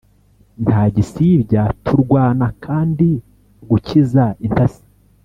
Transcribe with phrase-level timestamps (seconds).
[0.63, 3.09] ntagisibya turwana kandi
[3.69, 4.83] gukiza intasi